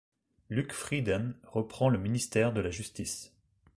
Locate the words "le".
1.89-1.99